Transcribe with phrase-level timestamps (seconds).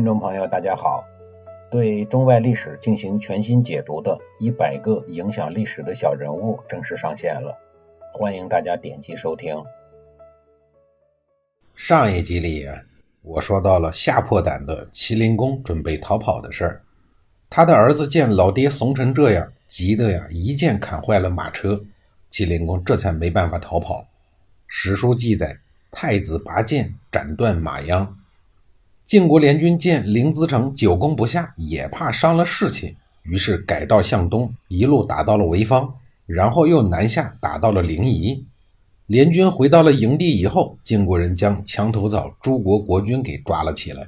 [0.00, 1.04] 听众朋友，大家好！
[1.70, 4.12] 对中外历史进行全新解读的
[4.42, 7.54] 《一百个影响历史的小人物》正式上线了，
[8.14, 9.62] 欢迎大家点击收听。
[11.74, 12.66] 上一集里，
[13.20, 16.80] 我说到了吓破胆的麒麟公准备逃跑的事儿。
[17.50, 21.78] 他的儿子见老爹怂成这样，急得呀一剑砍坏了马车，
[22.30, 24.06] 麒麟公这才没办法逃跑。
[24.66, 25.58] 史书记载，
[25.90, 28.16] 太子拔剑斩断马秧。
[29.10, 35.92] 晋国联军见临淄城久攻不下，也怕伤了士气，于是改道向东，一路打到了潍坊，
[36.26, 38.40] 然后又南下打到了临沂。
[39.06, 44.06] 联军回到了营地以后，晋国人将墙头草诸国国君给抓了起来。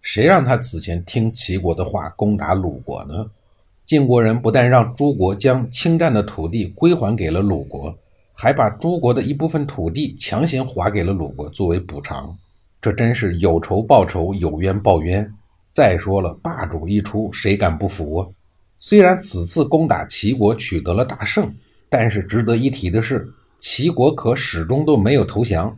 [0.00, 3.26] 谁让他此前听齐国的话攻打鲁国呢？
[3.84, 7.92] 晋国人不但让诸国将侵占的土地归还给了鲁国，
[8.32, 12.38] 还把诸国的一部分土地强行划给了鲁国作为补偿。
[12.84, 15.26] 这真是有仇报仇，有冤报冤。
[15.72, 18.28] 再说了，霸主一出，谁敢不服啊？
[18.78, 21.50] 虽然此次攻打齐国取得了大胜，
[21.88, 23.26] 但是值得一提的是，
[23.58, 25.74] 齐国可始终都没有投降，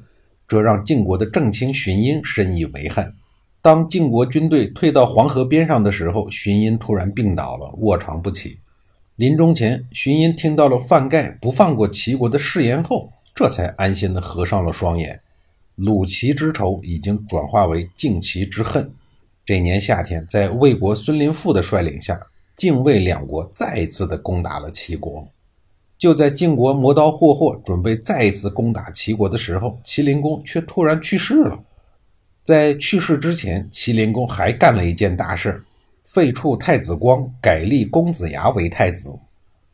[0.49, 3.15] 这让晋国的正卿荀寅深以为憾。
[3.63, 8.59] 当晋国军队退到黄河边上的时候，荀寅突然病倒了，卧床不起。
[9.15, 15.21] 临终前，荀寅听到了范盖不放过齐国的誓言后，这才安心地合上了双眼。
[15.77, 18.91] 鲁齐之仇已经转化为晋齐之恨。
[19.45, 22.19] 这年夏天，在魏国孙林父的率领下，
[22.57, 25.29] 晋魏两国再一次的攻打了齐国。
[25.99, 31.63] 就在晋国磨刀霍霍，准备再一次攻打齐国的时候，齐灵公却突然去世了。
[32.43, 35.63] 在去世之前，齐灵公还干了一件大事：
[36.05, 39.19] 废黜太子光，改立公子牙为太子。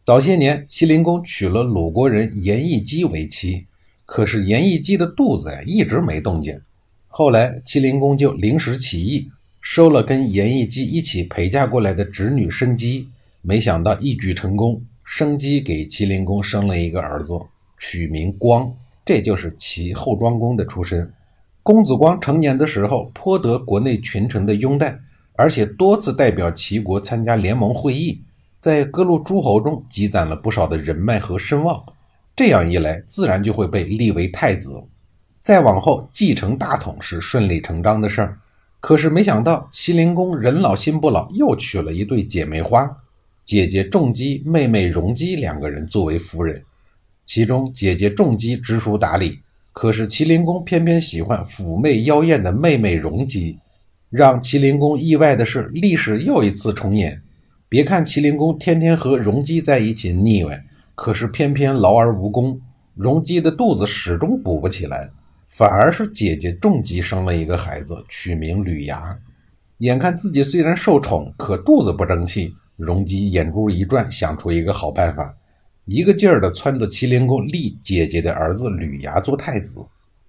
[0.02, 3.66] 早些年，齐灵公娶了鲁国人颜义姬为妻。
[4.14, 6.60] 可是颜义姬的肚子呀一直没动静，
[7.08, 9.30] 后来麒麟公就临时起意，
[9.62, 13.08] 收了跟颜义姬一起陪嫁过来的侄女生姬，
[13.40, 17.32] 没想到一举成功，生姬给麒麟公生了一个儿子，
[17.78, 18.70] 取名光，
[19.02, 21.10] 这就是齐后庄公的出身。
[21.62, 24.98] 公子光成年的时候颇得国内群臣的拥戴，
[25.36, 28.20] 而且多次代表齐国参加联盟会议，
[28.60, 31.82] 在各路诸侯中积攒了不少的人脉和声望。
[32.34, 34.82] 这样一来，自然就会被立为太子。
[35.40, 38.38] 再往后继承大统是顺理成章的事儿。
[38.80, 42.96] 可是没想到，麒麟公人老心不老，又娶了一对姐妹花，
[43.44, 46.62] 姐姐仲姬、妹妹荣姬两个人作为夫人。
[47.26, 49.40] 其中姐姐仲姬知书达理，
[49.72, 53.58] 可是麒麟公偏偏喜欢妩媚妖艳的妹妹荣姬。
[54.10, 57.22] 让麒麟公意外的是，历史又一次重演。
[57.68, 60.64] 别看麒麟公天天和荣姬在一起腻歪。
[61.02, 62.60] 可是偏偏劳而无功，
[62.94, 65.10] 荣姬的肚子始终补不起来，
[65.44, 69.18] 反而是姐姐仲姬生了一个孩子，取名吕牙。
[69.78, 75.34] 眼看自己虽然受宠，可肚子不争气，荣姬眼珠一转，想出一个好办法，
[75.86, 79.84] 一个劲儿地撺掇麒麟公立姐姐的儿子吕牙做太子。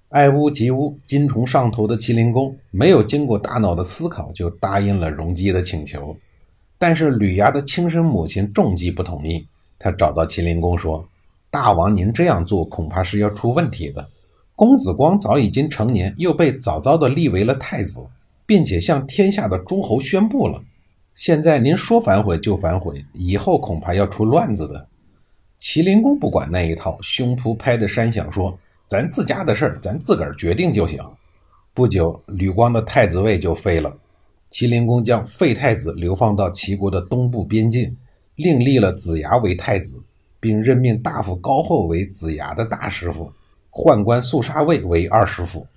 [0.09, 6.17] 爱屋及乌、金虫上头的麒麟公没有经过大脑的思考，就答应了荣姬的请求。
[6.79, 9.45] 但是吕牙的亲生母亲仲姬不同意。
[9.83, 11.05] 他找到麒麟公说
[11.51, 14.07] ：“大王，您这样做恐怕是要出问题的。
[14.55, 17.99] 公子光早已经成年，又被早早的立为了太子，
[18.45, 20.63] 并且向天下的诸侯宣布了。
[21.15, 24.87] 现在您说反悔就反悔，以后恐怕要出乱子的。”
[25.59, 28.57] 麒麟公不管那一套，胸脯拍得山响，说
[28.87, 31.03] ：“咱自家的事儿，咱自个儿决定就行。”
[31.75, 33.93] 不久，吕光的太子位就废了。
[34.49, 37.97] 麒麟公将废太子流放到齐国的东部边境。
[38.35, 40.01] 另立了子牙为太子，
[40.39, 43.31] 并任命大夫高后为子牙的大师傅，
[43.71, 45.67] 宦官肃杀卫为二师傅。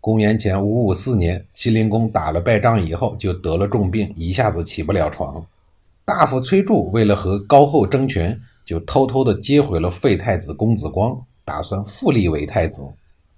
[0.00, 5.44] 公元前五五四年，麒麟公打了败仗以后，就得了重病，一下子起不了床。
[6.04, 12.82] 大夫崔杼为了和高后争权，就偷偷的接回了废太子公子光，打算复立为太子，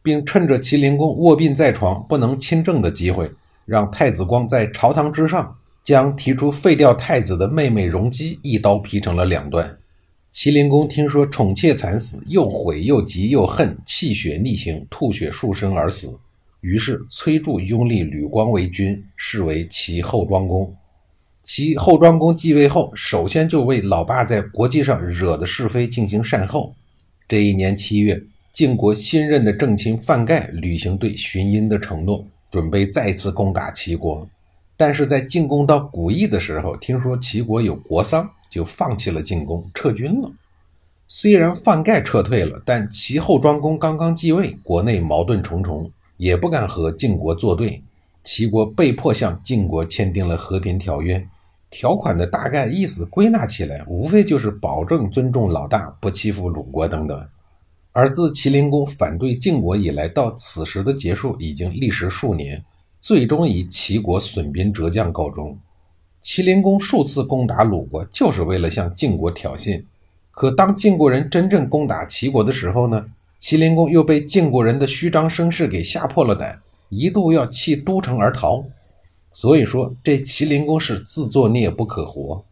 [0.02, 3.30] 并趁着麒麟公卧病在床不能亲政的机会，
[3.64, 5.56] 让太子光在朝堂之上。
[5.82, 9.76] 将提出废掉太子的妹妹荣姬一刀劈成了两段。
[10.32, 16.18] 麒麟公听说宠妾惨死，又悔又急又恨，气血逆行，吐血数升而死。
[16.62, 20.74] 于是崔杼拥立吕光为君，是为齐后庄公。
[21.42, 26.76] 齐后庄公继位后，首先就为老爸在国际上惹的是非进行善后。
[27.26, 34.28] 这一年七月，晋国新任的正卿范盖履行对荀寅的承诺，准备再次攻打齐国。
[34.82, 40.28] 但是在进攻到古邑的时候，听说齐国有国丧，就放弃了进攻，撤军了。
[41.06, 47.80] 虽然范盖撤退了，但齐后庄公刚刚继位，国内矛盾重重，也不敢和晋国作对。
[48.24, 51.24] 齐国被迫向晋国签订了和平条约。
[51.70, 57.24] 条款的大概意思归纳起来，无非就是保证尊重老大，不欺负鲁国等等。
[57.92, 62.60] 而自齐灵公反对晋国以来，到此时的结束已经历时数年，
[63.02, 65.58] 最终以齐国损兵折将告终。
[66.20, 69.82] 齐灵公数次攻打鲁国，就是为了向晋国挑衅。
[70.30, 73.04] 可当晋国人真正攻打齐国的时候呢？
[73.36, 78.64] 齐灵公又被晋国人的虚张声势给吓破了胆，一度要弃都城而逃。
[79.32, 82.44] 所以说，这齐灵公是自作孽不可活。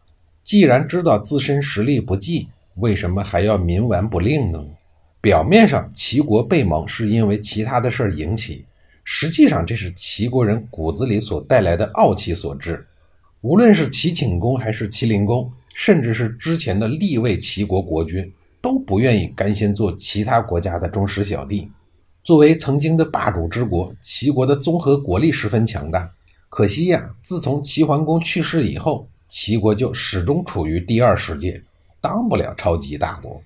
[0.43, 4.61] 既然知道自身实力不济，为什么还要冥顽不灵呢？
[5.21, 8.65] 表面上齐国被蒙是因为其他的事儿引起，
[9.03, 12.85] 实际上这是齐国人骨子里所带来的傲气所致。
[13.41, 18.31] 无论是齐顷公还是齐灵公，甚至是之前的立位齐国国君，
[18.61, 21.69] 都不愿意甘心做其他国家的忠实小弟。
[22.23, 26.11] 作为曾经的霸主之国，齐国的综合国力十分强大。
[26.49, 31.63] 可惜呀，自从齐桓公去世以后，齐国就始终处于第二世界，
[31.99, 33.41] 当不了超级大国。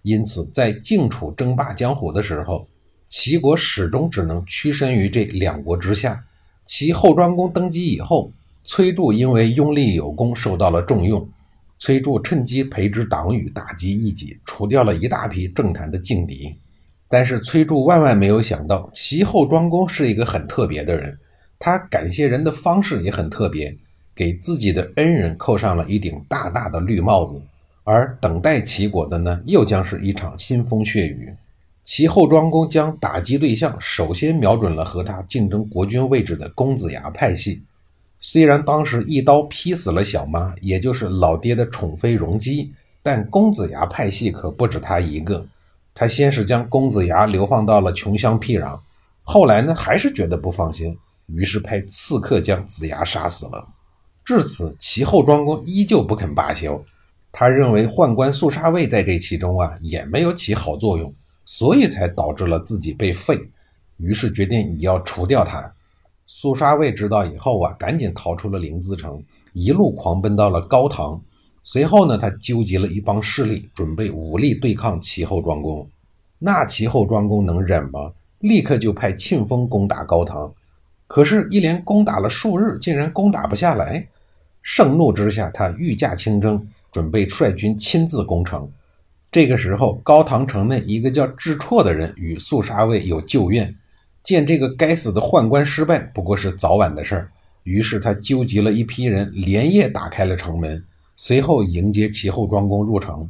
[0.00, 2.66] 因此，在晋楚争霸江湖的时候，
[3.16, 6.24] 齐国始终只能屈身于这两国之下。
[6.64, 8.32] 齐后庄公登基以后，
[8.64, 11.26] 崔杼因为拥立有功受到了重用，
[11.78, 16.52] 崔杼趁机培植党羽，打击异己，除掉了一大批政坛的劲敌。
[17.08, 21.16] 但是崔杼万万没有想到，齐后庄公是一个很特别的人。
[21.60, 23.74] 他感谢人的方式也很特别，
[24.12, 27.40] 给自己的恩人扣上了一顶大大的绿帽子，
[27.84, 31.32] 而等待齐国的呢，又将是一场腥风血雨。
[31.84, 37.62] 其后庄公将打击对象首先瞄准了和他竞争国君位置的公子牙派系。
[38.20, 42.72] 虽然当时一刀劈死了小妈，也就是老爹的宠妃容姬，
[43.02, 45.46] 但公子牙派系可不止他一个。
[45.94, 48.80] 他先是将公子牙流放到了穷乡僻壤，
[49.22, 50.96] 后来呢，还是觉得不放心。
[51.26, 53.68] 于是派刺客将子牙杀死了。
[54.24, 56.82] 至此，齐后庄公依旧不肯罢休。
[57.30, 61.12] 他认为宦官肃杀卫在这其中啊也没有起好作用，
[61.44, 63.38] 所以才导致了自己被废。
[63.98, 65.72] 于是决定也要除掉他。
[66.26, 71.20] 苏沙卫知道以后啊，赶紧逃出了临淄城，一路狂奔到了高唐。
[71.62, 75.88] 随后呢，他纠集了一帮势力，准备武力对抗齐后庄公。
[76.38, 78.12] 那齐后庄公能忍吗？
[78.40, 80.52] 立刻就派庆丰攻打高唐。
[81.06, 84.08] 可是，一连攻打了数日，竟然攻打不下来。
[84.60, 88.68] 盛怒之下，他御驾亲征，准备率军亲自攻城。
[89.34, 93.74] 这个时候，高唐城内一个叫智绰的人与肃杀卫有旧怨，
[94.22, 97.28] 见这个该死的宦官失败不过是早晚的事儿，
[97.64, 100.80] 于是他纠集了一批人，连夜打开了城门，
[101.16, 103.28] 随后迎接齐后庄公入城。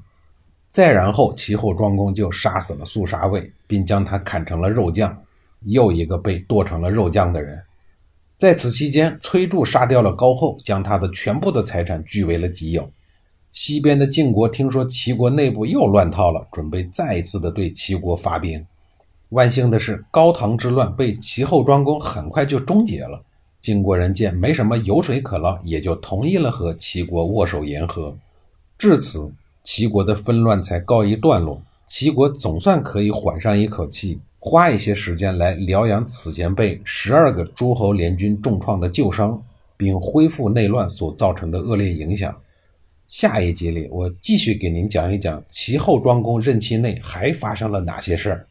[0.69, 5.19] 再然后，齐后庄公就杀死了肃杀卫，并将他砍成了肉酱。
[5.62, 7.59] 又一个被剁成了肉酱的人，
[8.37, 12.93] 在此期间，崔杼杀掉了高后，将他的全部的财产据为了己有。
[13.55, 18.67] 西边的晋国听说齐国内部又乱套了，准备再一次的对齐国发兵。
[19.29, 23.23] 万幸的是，高唐之乱被齐后庄公很快就终结了。
[23.61, 28.12] 晋国人见没什么油水可捞，也就同意了和齐国握手言和。
[28.77, 29.31] 至此，
[29.62, 34.19] 齐国的纷乱才告一段落，齐国总算可以缓上一口气。
[34.41, 39.41] 花一些时间来疗养此前被十二个诸侯联军重创的旧伤，
[39.77, 42.34] 并恢复内乱所造成的恶劣影响。
[43.15, 48.49] 下一集里，我继续给您讲一讲其后庄公任期内还发生了哪些事儿。